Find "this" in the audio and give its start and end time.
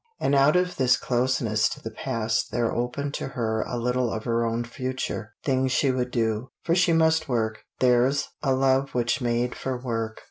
0.77-0.97